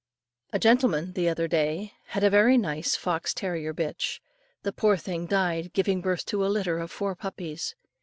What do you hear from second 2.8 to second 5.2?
fox terrier bitch. The poor